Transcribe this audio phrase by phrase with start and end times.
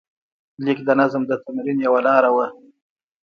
[0.65, 2.47] لیک د نظم د تمرین یوه لاره وه.